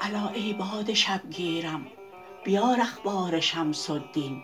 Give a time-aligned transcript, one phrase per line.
[0.00, 1.86] الا ای باد شبگیرم
[2.44, 4.42] بیار اخبار شمس الدین.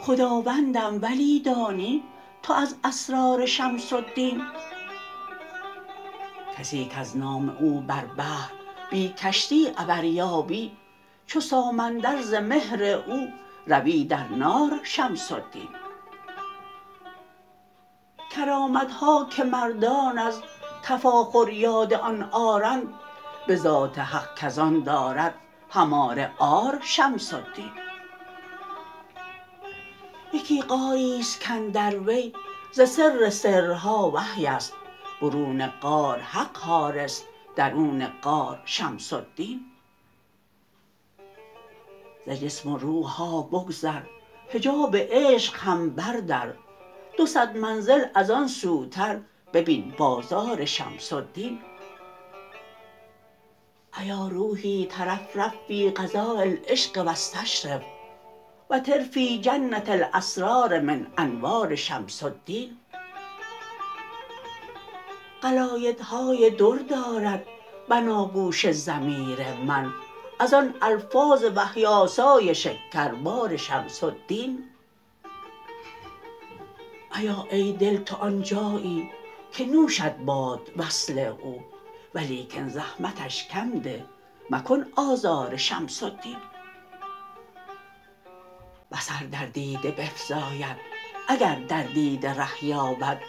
[0.00, 2.02] خداوندم ولی دانی
[2.42, 4.42] تو از اسرار شمس الدین.
[6.58, 8.50] کسی کز نام او بر بحر
[8.90, 9.68] بی کشتی
[10.04, 10.76] یابی
[11.26, 13.28] چو سامندر ز مهر او
[13.66, 15.68] روی در نار شمس الدین.
[18.30, 20.42] کرامت ها که مردان از
[20.82, 22.94] تفاخر یاد آن آرند
[23.46, 25.34] به ذات حق کز آن دارد
[25.70, 27.72] هماره عار شمس الدین.
[30.32, 32.32] یکی غاری است کاندر وی
[32.72, 34.72] ز سر سرها وحی است
[35.22, 37.24] برون غار حق حارس
[37.56, 39.75] درون غار شمس الدین.
[42.26, 44.00] ز جسم و روح ها بگذر
[44.48, 46.54] حجاب عشق هم بردر.
[47.18, 49.20] دو صد منزل از آن سوتر
[49.52, 51.58] ببین بازار شمس الدین.
[54.00, 57.82] ایا روحی ترفرف فی فضاء العشق و استشرف
[58.70, 62.76] و طر فی جنه الاسرار من انوار شمس الدین.
[65.42, 67.46] قلایدهای در دارد
[67.88, 69.92] بناگوش ضمیر من
[70.38, 74.64] از آن الفاظ وحی آسای شکربار شمس الدین
[77.16, 79.10] ایا ای دل تو آن جایی
[79.52, 81.64] که نوشت باد وصل او
[82.14, 84.04] ولیکن زحمتش کم ده
[84.50, 86.36] مکن آزار شمس الدین
[88.92, 90.76] بصر در دیده بفزاید
[91.28, 93.20] اگر در دیده ره یابد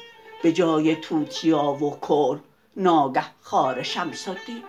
[0.43, 2.37] به جای توتیا و کحل
[2.77, 4.63] ناگه خار شمس الدین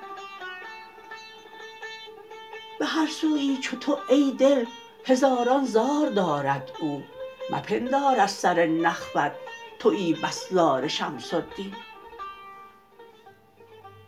[2.78, 4.64] به هر سویی چو تو ای دل
[5.04, 7.02] هزاران زار دارد او.
[7.50, 9.32] مپندار از سر نخوت
[9.78, 11.74] توی بس زار شمس الدین.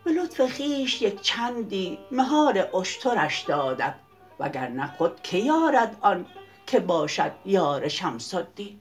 [0.05, 3.95] به لطف خویش یک چندی مهار اشترش دادت
[4.39, 6.27] وگرنه خود کی یارد آن
[6.67, 8.81] که باشد یار شمس الدین.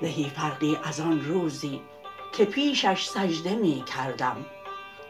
[0.00, 1.80] زهی فرقی از آن روزی
[2.32, 4.46] که پیشش سجده می کردم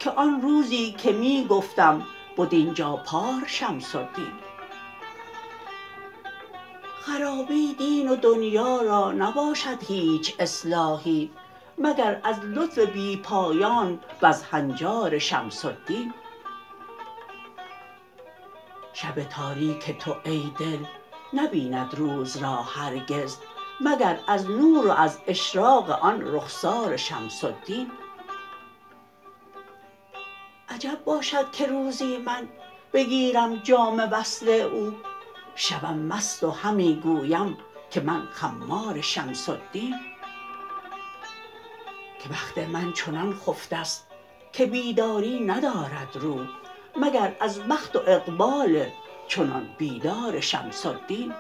[0.02, 2.06] که آن روزی که می گفتم
[2.38, 4.32] بد این جا پار شمس الدین.
[7.00, 11.30] خرابی دین و دنیا را نباشد هیچ اصلاحی
[11.78, 16.14] مگر از لطف بی پایان وز هنجار شمس الدین.
[18.92, 20.84] شب تاریک تو ای دل
[21.32, 23.36] نبیند روز را هرگز
[23.80, 27.90] مگر از نور و از اشراق آن رخسار شمس الدین.
[30.82, 32.48] عجب باشد که روزی من
[32.92, 34.94] بگیرم جام وصل او.
[35.54, 37.58] شوم مست و همی گویم
[37.90, 39.94] که من خمار شمس الدین.
[42.22, 44.06] که بخت من چنان خفته ست
[44.52, 46.44] که بیداری ندارد رو
[46.96, 48.86] مگر از بخت و اقبال
[49.28, 51.34] چنان بیدار شمس الدین.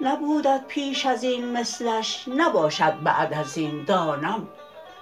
[0.00, 4.48] نبودت پیش از این مثلش نباشد بعد از این دانم.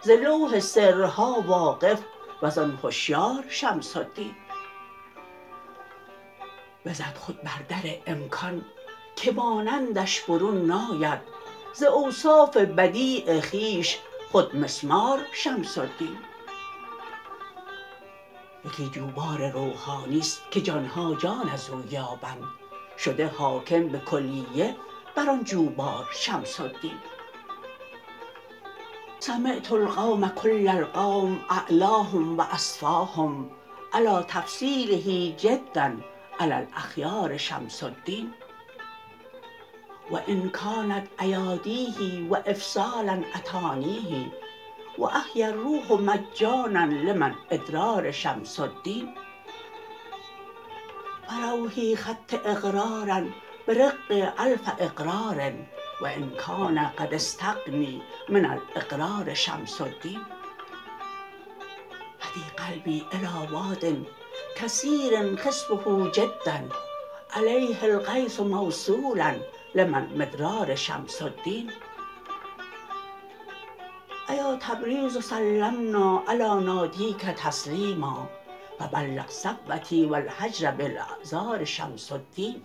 [0.07, 2.03] ز لوح سرها واقف
[2.43, 4.35] وزان هشیار شمس الدین.
[6.85, 8.65] بزد خود بر در امکان
[9.17, 11.19] که مانندش برون ناید
[11.73, 13.99] ز اوصاف بدیع خویش
[14.33, 16.19] خود مسمار شمس الدین.
[18.65, 22.45] یکی جوبار روحانی است که جان ها جان از او یابند
[22.99, 24.77] شده حاکم به کلیه
[25.15, 26.99] بر آن جوبار شمس الدین.
[29.21, 33.51] سمعت القوم کل القوم أعلاهم و اصفاهم
[33.93, 35.97] علی جدا
[36.41, 38.35] علی الاخیار شمس الدین
[40.11, 44.33] و ان کانت ایادیه و افضالا اتانیه
[44.99, 45.05] و
[45.37, 49.15] الروح مجانا لمن إدرار شمس الدین
[51.29, 53.27] فروحی خط إقرارا
[53.69, 55.53] برق ألف إقرار.
[56.01, 60.21] و ان کان قد استغنی من الإقرار شمس الدین
[62.21, 64.07] هدی قلبی الی واد
[64.57, 66.61] کثیر خصبه جدا
[67.35, 69.35] علیه الغیث موصولا
[69.75, 71.73] لمن مدرار شمس الدین
[74.29, 78.29] ایا تبریز سلمنا علی نادیک تسلیما
[78.79, 82.63] فبلغ صبوتی و الهجر بالاعذار شمس الدین